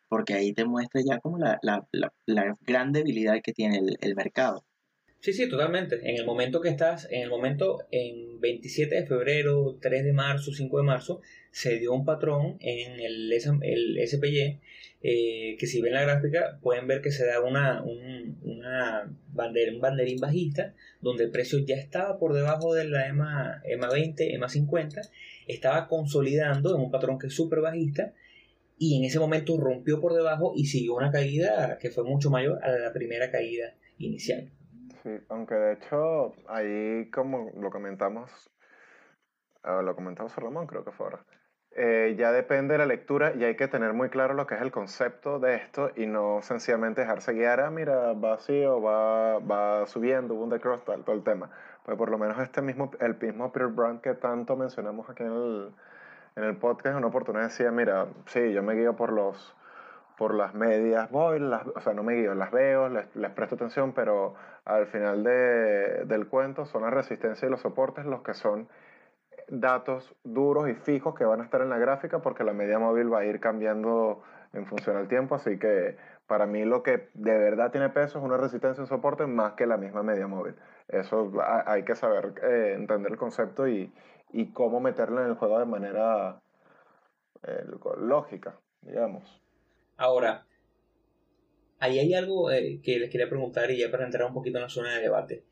[0.07, 1.59] porque ahí te muestra ya como la,
[2.61, 4.63] gran debilidad que tiene el mercado.
[5.21, 5.99] Sí, sí, totalmente.
[6.09, 10.53] En el momento que estás, en el momento en 27 de febrero, 3 de marzo,
[10.53, 14.59] 5 de marzo, se dio un patrón en el, el SPY
[15.01, 18.61] eh, que si ven la gráfica pueden ver que se da una, un, un
[19.33, 24.49] banderín bajista donde el precio ya estaba por debajo de la EMA, EMA 20, EMA
[24.49, 25.01] 50,
[25.47, 28.13] estaba consolidando en un patrón que es súper bajista
[28.77, 32.63] y en ese momento rompió por debajo y siguió una caída que fue mucho mayor
[32.63, 34.49] a la primera caída inicial.
[35.03, 38.51] Sí, aunque de hecho ahí como lo comentamos,
[39.63, 41.25] ah, lo comentamos Salomón creo que fue ahora,
[41.71, 44.61] eh, ya depende de la lectura y hay que tener muy claro lo que es
[44.61, 49.39] el concepto de esto y no sencillamente dejarse guiar, ah, mira, va así o va,
[49.39, 51.49] va subiendo, un decross, tal, todo el tema.
[51.85, 55.31] Pues por lo menos este mismo, el mismo Peer Brand que tanto mencionamos aquí en
[55.31, 55.75] el,
[56.35, 59.55] en el podcast, una oportunidad decía, mira, sí, yo me guío por los
[60.19, 63.93] por las medias voy, las, o sea, no me guío, las veo, les, presto atención,
[63.93, 68.67] pero al final de, del cuento son la resistencia y los soportes los que son
[69.47, 73.11] datos duros y fijos que van a estar en la gráfica porque la media móvil
[73.11, 75.95] va a ir cambiando en función al tiempo, así que
[76.27, 79.53] para mí lo que de verdad tiene peso es una resistencia y un soporte más
[79.53, 80.55] que la misma media móvil.
[80.89, 81.31] Eso
[81.65, 83.93] hay que saber eh, entender el concepto y,
[84.33, 86.41] y, cómo meterlo en el juego de manera
[87.43, 87.63] eh,
[87.99, 89.39] lógica, digamos.
[89.99, 90.47] Ahora,
[91.77, 94.63] ahí hay algo eh, que les quería preguntar y ya para entrar un poquito en
[94.63, 95.43] la zona de debate.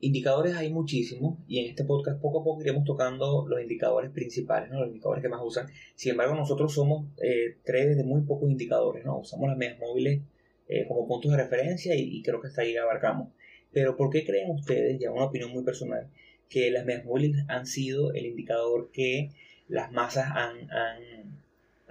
[0.00, 4.68] Indicadores hay muchísimos y en este podcast poco a poco iremos tocando los indicadores principales,
[4.68, 4.80] ¿no?
[4.80, 5.68] los indicadores que más usan.
[5.94, 9.20] Sin embargo, nosotros somos eh, tres de muy pocos indicadores, ¿no?
[9.20, 10.22] usamos las medias móviles
[10.66, 13.28] eh, como puntos de referencia y, creo que hasta ahí abarcamos.
[13.72, 16.10] Pero ¿por qué creen ustedes, ya una opinión muy personal,
[16.48, 19.30] que las medias móviles han sido el indicador que
[19.68, 21.43] las masas han han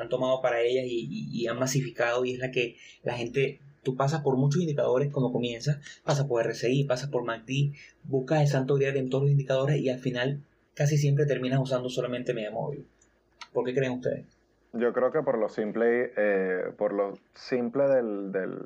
[0.10, 4.38] tomado para ellas y, han masificado y es la que la gente, tú pasas por
[4.38, 9.10] muchos indicadores cuando comienzas, pasas por RSI, pasas por MACD, buscas el santo grial en
[9.10, 10.42] todos los indicadores y al final
[10.74, 12.88] casi siempre terminas usando solamente media móvil.
[13.52, 14.26] ¿Por qué creen ustedes?
[14.74, 18.60] Yo creo que por lo simple, eh, por lo simple del, del,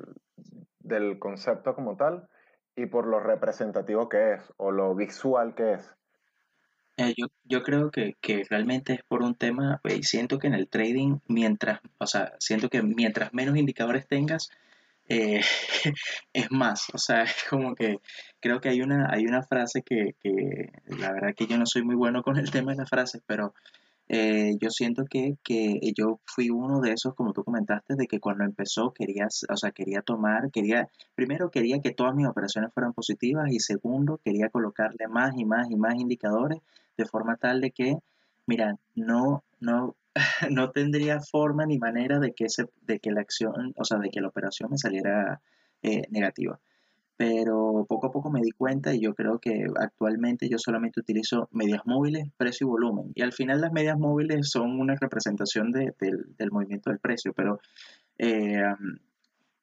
[0.80, 2.28] del concepto como tal
[2.76, 5.97] y por lo representativo que es o lo visual que es.
[6.98, 10.54] Eh, yo, yo creo que, que, realmente es por un tema, y siento que en
[10.54, 14.50] el trading, mientras, o sea, siento que mientras menos indicadores tengas,
[15.08, 15.40] eh,
[16.32, 18.00] es más, o sea, es como que
[18.40, 21.82] creo que hay una, hay una frase que, que, la verdad que yo no soy
[21.82, 23.54] muy bueno con el tema de las frases, pero
[24.08, 28.20] eh, yo siento que, que, yo fui uno de esos, como tú comentaste, de que
[28.20, 32.94] cuando empezó quería, o sea, quería tomar, quería, primero quería que todas mis operaciones fueran
[32.94, 36.60] positivas y segundo quería colocarle más y más y más indicadores
[36.96, 37.96] de forma tal de que,
[38.46, 39.94] mira, no, no,
[40.50, 44.10] no tendría forma ni manera de que, se, de que la acción, o sea, de
[44.10, 45.40] que la operación me saliera
[45.82, 46.58] eh, negativa.
[47.18, 51.48] Pero poco a poco me di cuenta y yo creo que actualmente yo solamente utilizo
[51.52, 53.12] medias móviles, precio y volumen.
[53.14, 57.60] Y al final las medias móviles son una representación del, del, movimiento del precio, pero
[58.18, 58.62] eh,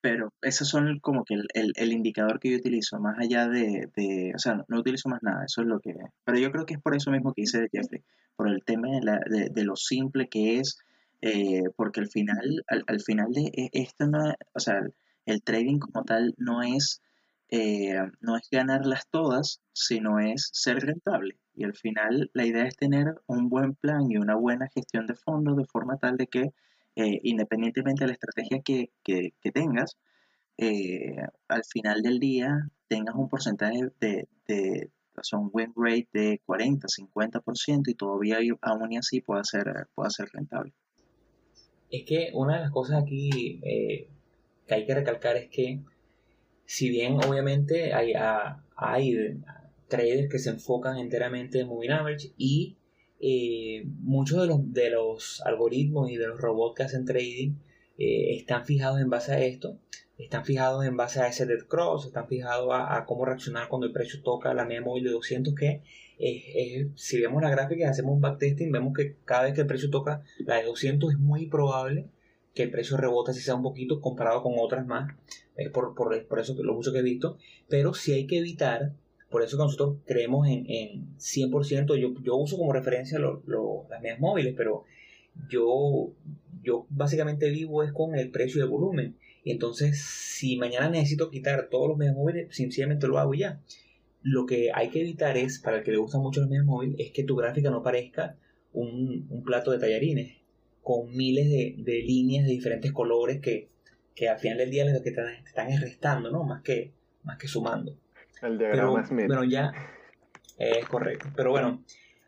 [0.06, 4.34] pero esos son como que el, el, indicador que yo utilizo, más allá de, de,
[4.36, 6.80] o sea, no, utilizo más nada, eso es lo que, pero yo creo que es
[6.80, 8.04] por eso mismo que dice Jeffrey,
[8.36, 10.78] por el tema de, la, de, de lo simple que es,
[11.22, 14.80] eh, porque al final, al, al, final de e, esto no, o sea,
[15.26, 17.02] el trading como tal no es,
[17.50, 21.38] eh, no es ganarlas todas, sino es ser rentable.
[21.56, 25.16] Y al final la idea es tener un buen plan y una buena gestión de
[25.16, 26.52] fondos de forma tal de que
[26.96, 28.92] eh, independientemente de la estrategia que,
[29.54, 29.98] tengas,
[30.58, 31.18] eh,
[31.48, 34.92] al final del día tengas un porcentaje de, de
[35.34, 40.74] un win rate de 40, 50% y todavía aún así pueda ser, pueda ser rentable.
[41.90, 44.08] Es que una de las cosas aquí eh,
[44.68, 45.80] que hay que recalcar es que
[46.66, 48.14] si bien obviamente hay,
[48.76, 49.40] hay
[49.88, 52.78] traders que se enfocan enteramente en moving average y
[53.20, 57.56] eh, muchos de los, de los algoritmos y de los robots que hacen trading
[57.98, 59.78] eh, están fijados en base a esto,
[60.18, 63.94] están fijados en base a ese dead cross, están fijados a, cómo reaccionar cuando el
[63.94, 65.82] precio toca la media móvil de 200 que
[66.96, 69.90] si vemos la gráfica y hacemos un backtesting vemos que cada vez que el precio
[69.90, 72.08] toca la de 200 es muy probable
[72.54, 75.14] que el precio rebote si sea un poquito comparado con otras más
[75.56, 77.38] es por, por, por eso lo mucho que he visto
[77.68, 78.94] pero si hay que evitar
[79.36, 84.18] por eso que nosotros creemos en, en 100%, yo, yo uso como referencia las medias
[84.18, 84.86] móviles, pero
[85.50, 86.14] yo,
[86.64, 89.18] yo básicamente vivo es con el precio de volumen.
[89.44, 93.62] Y entonces, si mañana necesito quitar todos los medias móviles, sencillamente lo hago ya.
[94.22, 96.96] Lo que hay que evitar es, para el que le gustan mucho los medias móviles,
[97.00, 98.38] es que tu gráfica no parezca
[98.72, 100.38] un, un plato de tallarines
[100.82, 103.68] con miles de, de, líneas de diferentes colores que,
[104.16, 106.44] que al final del día lo que te están restando, ¿no?
[106.44, 106.94] Más que,
[107.24, 107.96] más que sumando.
[108.42, 109.28] El diagrama Smith.
[109.28, 109.74] Bueno, ya
[110.58, 111.28] es correcto.
[111.36, 111.84] Pero bueno,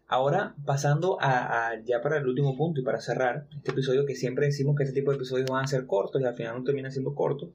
[0.08, 4.48] ahora pasando a, ya para el último punto y para cerrar este episodio, que siempre
[4.48, 6.92] decimos que este tipo de episodios van a ser cortos y al final no terminan
[6.92, 7.50] siendo cortos.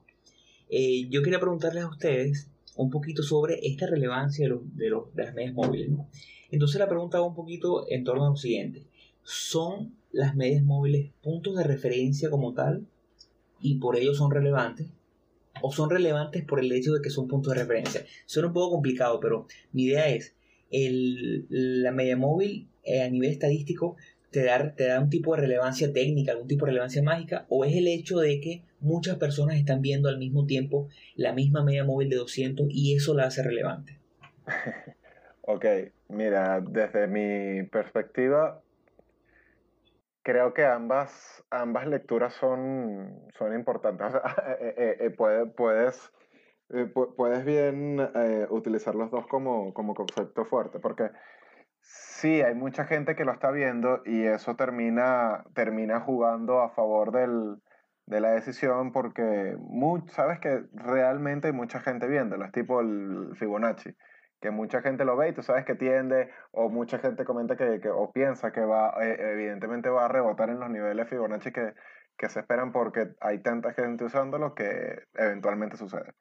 [0.69, 5.13] Eh, yo quería preguntarles a ustedes un poquito sobre esta relevancia de, los, de, los,
[5.13, 5.91] de las medias móviles.
[6.49, 8.87] Entonces la pregunta va un poquito en torno a lo siguiente.
[9.21, 12.87] ¿Son las medias móviles puntos de referencia como tal
[13.63, 14.87] y por ello son relevantes?
[15.61, 18.05] o son relevantes por el hecho de que son puntos de referencia.
[18.25, 20.35] Suena un poco complicado, pero mi idea es,
[20.71, 23.95] el, la media móvil eh, a nivel estadístico
[24.31, 27.65] te da, te da un tipo de relevancia técnica, algún tipo de relevancia mágica, o
[27.65, 31.83] es el hecho de que muchas personas están viendo al mismo tiempo la misma media
[31.83, 33.99] móvil de 200 y eso la hace relevante.
[35.41, 35.65] ok,
[36.09, 38.62] mira, desde mi perspectiva,
[40.23, 44.07] creo que ambas, ambas lecturas son, son importantes.
[44.59, 45.09] Eh, eh, eh,
[45.55, 46.11] puedes,
[47.15, 47.99] puedes bien
[48.49, 51.11] utilizar los dos como, como concepto fuerte, porque
[51.81, 57.11] sí, hay mucha gente que lo está viendo y eso termina, termina jugando a favor
[57.11, 57.61] del,
[58.05, 59.57] de la decisión porque
[60.07, 63.95] sabes que realmente hay mucha gente viéndolo, es tipo el Fibonacci
[64.43, 67.79] que mucha gente lo ve y tú sabes que tiende, o mucha gente comenta que,
[67.79, 71.73] que o piensa que va, eh, evidentemente va a rebotar en los niveles Fibonacci que,
[72.17, 76.13] que se esperan porque hay tanta gente usándolo que eventualmente sucede.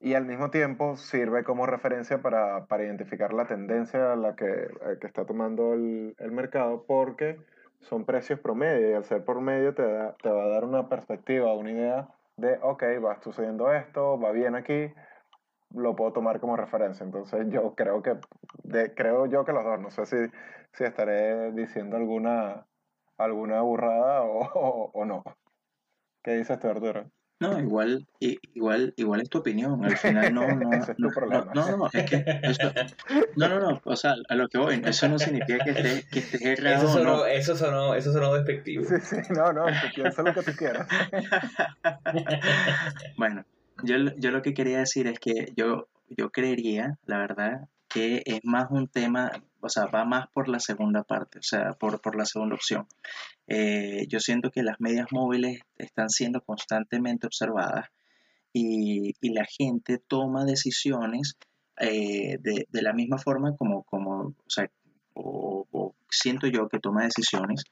[0.00, 4.68] Y al mismo tiempo sirve como referencia para, para identificar la tendencia a la que,
[5.00, 7.38] que está tomando el, el, mercado porque
[7.82, 11.54] son precios promedio y al ser promedio te, da, te va a dar una perspectiva,
[11.54, 14.92] una idea de, ok, va sucediendo esto, va bien aquí,
[15.74, 17.04] lo puedo tomar como referencia.
[17.04, 18.16] Entonces yo creo que,
[18.94, 20.16] creo yo que los dos, no sé si,
[20.72, 22.66] si estaré diciendo alguna,
[23.18, 25.24] alguna burrada o, o, no.
[26.22, 27.10] ¿Qué dices tú, Arturo?
[27.40, 29.84] No, igual, igual, igual es tu opinión.
[29.84, 31.50] Al final no, no, Ese es tu problema.
[31.52, 32.72] no, no, es que eso,
[33.36, 36.18] no, no, no, o sea, a lo que voy, eso no significa que estés que
[36.20, 36.76] esté errado.
[36.76, 37.26] Eso sonó, no.
[37.26, 38.84] eso sonó, eso sonó despectivo.
[38.84, 40.86] Sí, sí, no, no, piensa lo que tú quieras.
[43.18, 43.44] bueno,
[43.82, 48.40] yo, yo lo que quería decir es que yo, yo creería, la verdad, que es
[48.44, 52.16] más un tema, o sea, va más por la segunda parte, o sea, por, por
[52.16, 52.86] la segunda opción.
[53.46, 57.88] Eh, yo siento que las medias móviles están siendo constantemente observadas
[58.52, 61.36] y, y la gente toma decisiones
[61.80, 64.70] eh, de, de, la misma forma como, como o sea,
[65.14, 67.64] o, siento yo que toma decisiones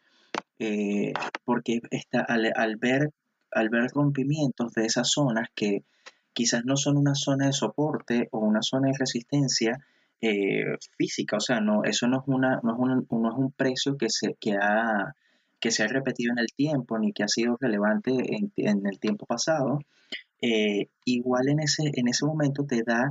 [0.59, 1.13] eh,
[1.45, 3.11] porque está, al, al, ver
[3.53, 5.85] al ver rompimientos de esas zonas que
[6.33, 9.79] quizás no son una zona de soporte o una zona de resistencia
[10.21, 13.53] eh, física, o sea, no, eso no es, una, no es, un, no es un
[13.53, 15.15] precio que se, que, ha,
[15.61, 19.27] que se ha repetido en el tiempo ni que ha sido relevante en, el tiempo
[19.27, 19.81] pasado,
[20.41, 23.11] eh, igual en ese, en ese momento te da,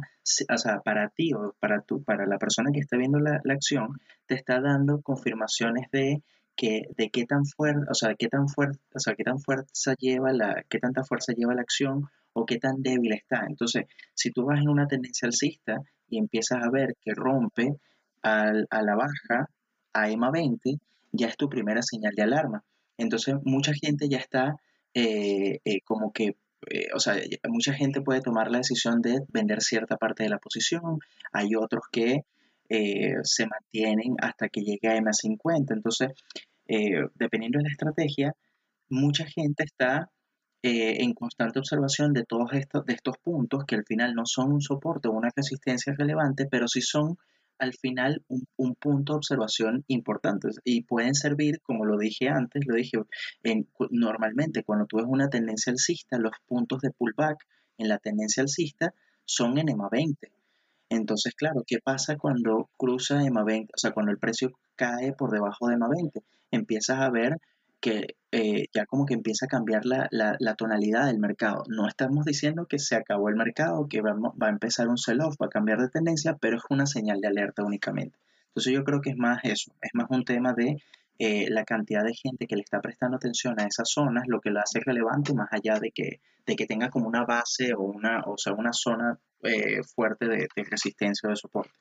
[0.54, 4.00] o sea, para ti o para, para la persona que está viendo la, la acción,
[4.26, 6.24] te está dando confirmaciones de
[6.62, 9.96] que, de qué tan fuerte, o sea, qué tan fuerte, o sea, qué tan fuerza
[9.98, 13.46] lleva la, qué tanta fuerza lleva la acción o qué tan débil está.
[13.50, 17.78] Entonces, si tú vas en una tendencia alcista y empiezas a ver que rompe
[18.22, 19.50] al, a la baja
[19.94, 20.76] a EMA 20,
[21.14, 22.64] ya es tu primera señal de alarma.
[22.96, 24.56] Entonces, mucha gente ya está
[24.94, 26.36] eh, eh, como que,
[26.70, 27.16] eh, o sea,
[27.50, 31.00] mucha gente puede tomar la decisión de vender cierta parte de la posición.
[31.34, 32.22] Hay otros que
[33.24, 35.74] se mantienen hasta que llegue a M50.
[35.74, 36.12] Entonces,
[36.72, 38.34] eh, dependiendo de la estrategia,
[38.88, 40.10] mucha gente está
[40.64, 44.54] eh, en constante observación de todos estos, de estos puntos que al final no son
[44.54, 47.18] un soporte o una resistencia relevante, pero sí son
[47.60, 52.76] al final un, punto de observación importante y pueden servir, como lo dije antes, lo
[52.76, 52.98] dije
[53.44, 57.46] en, normalmente cuando tú ves una tendencia alcista, los puntos de pullback
[57.78, 58.94] en la tendencia alcista
[59.26, 60.32] son en EMA 20.
[60.90, 63.74] Entonces, claro, ¿qué pasa cuando cruza EMA 20?
[63.76, 66.22] O sea, cuando el precio cae por debajo de EMA 20,
[66.52, 67.38] empiezas a ver
[67.80, 71.64] que eh, ya como que empieza a cambiar la, tonalidad del mercado.
[71.68, 75.36] No estamos diciendo que se acabó el mercado, que va, va a empezar un sell-off,
[75.42, 78.18] va a cambiar de tendencia, pero es una señal de alerta únicamente.
[78.50, 80.78] Entonces yo creo que es más eso, es más un tema de
[81.20, 84.50] eh, la cantidad de gente que le está prestando atención a esas zonas, lo que
[84.50, 88.24] lo hace relevante más allá de que, de que tenga como una base o una,
[88.26, 91.74] o sea, una zona eh, fuerte de, de resistencia o de soporte.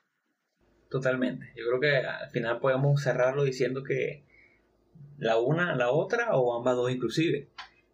[0.88, 1.52] Totalmente.
[1.56, 4.24] Yo creo que al final podemos cerrarlo diciendo que
[5.18, 7.48] la una, la otra o ambas dos inclusive,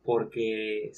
[0.04, 0.92] porque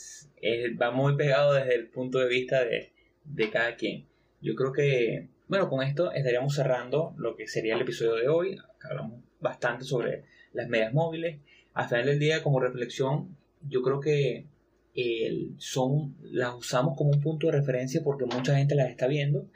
[0.80, 4.06] va muy pegado desde el punto de vista de, cada quien.
[4.40, 8.58] Yo creo que, bueno, con esto estaríamos cerrando lo que sería el episodio de hoy.
[8.82, 11.38] Hablamos bastante sobre las medias móviles.
[11.74, 13.36] Al final del día, como reflexión,
[13.68, 14.46] yo creo que
[15.58, 19.46] son, las usamos como un punto de referencia porque mucha gente las está viendo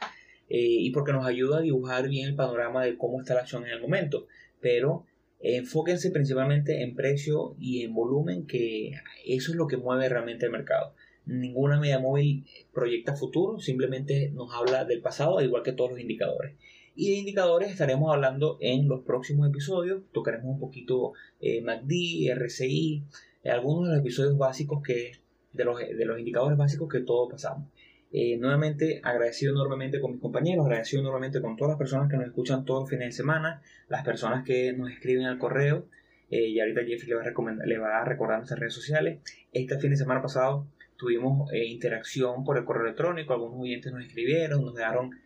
[0.48, 3.64] eh, y porque nos ayuda a dibujar bien el panorama de cómo está la acción
[3.64, 4.26] en el momento.
[4.60, 5.04] Pero
[5.42, 8.92] enfóquense principalmente en precio y en volumen, que
[9.26, 10.94] eso es lo que mueve realmente el mercado.
[11.26, 16.56] Ninguna media móvil proyecta futuro, simplemente nos habla del pasado, igual que todos los indicadores.
[16.94, 20.02] Y de indicadores estaremos hablando en los próximos episodios.
[20.12, 23.02] Tocaremos un poquito eh, MACD, RSI,
[23.44, 25.12] algunos de los episodios básicos que,
[25.52, 27.68] de los, de los indicadores básicos que todos pasamos.
[28.14, 32.26] Eh, nuevamente agradecido enormemente con mis compañeros, agradecido enormemente con todas las personas que nos
[32.26, 35.86] escuchan todos los fines de semana, las personas que nos escriben al correo.
[36.30, 39.20] Eh, y ahorita Jeffrey le va, a le va a recordar nuestras redes sociales.
[39.52, 44.04] Este fin de semana pasado tuvimos eh, interacción por el correo electrónico, algunos oyentes nos
[44.04, 45.18] escribieron, nos dejaron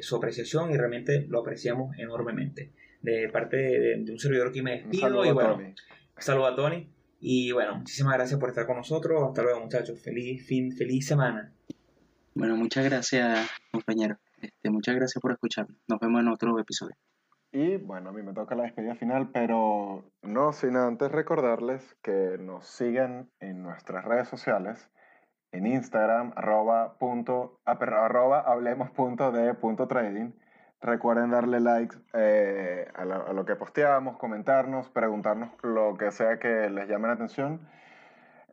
[0.00, 2.72] su apreciación y realmente lo apreciamos enormemente.
[3.02, 5.60] De parte de, un servidor que me despido y bueno,
[6.18, 6.88] saludo a Tony.
[7.20, 9.22] Y bueno, muchísimas gracias por estar con nosotros.
[9.28, 10.00] Hasta luego muchachos.
[10.00, 11.52] Feliz fin, feliz semana.
[12.34, 14.16] Bueno, muchas gracias, compañero.
[14.40, 15.76] Este, muchas gracias por escucharnos.
[15.88, 16.94] Nos vemos en otro episodio.
[17.52, 22.38] Y bueno, a mí me toca la despedida final, pero no sin antes recordarles que
[22.38, 24.88] nos sigan en nuestras redes sociales,
[25.50, 30.30] en Instagram, arroba, punto, ah, arroba hablemos punto de punto trading.
[30.80, 36.70] Recuerden darle like eh, a, a, lo que posteamos, comentarnos, preguntarnos lo que sea que
[36.70, 37.68] les llame la atención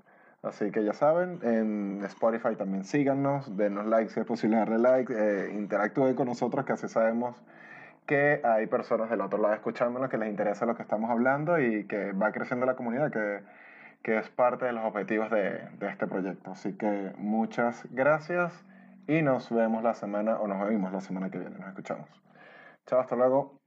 [0.45, 5.11] Así que ya saben, en Spotify también síganos, denos like si es posible darle like,
[5.11, 7.35] eh, interactúen con nosotros que así sabemos
[8.05, 11.85] que hay personas del otro lado escuchándonos que les interesa lo que estamos hablando y
[11.85, 13.41] que va creciendo la comunidad, que,
[14.03, 16.51] que es parte de los objetivos de, de este proyecto.
[16.51, 18.63] Así que muchas gracias
[19.07, 22.07] y nos vemos la semana, o nos vemos la semana que viene, nos escuchamos.
[22.85, 23.64] Chao, hasta luego.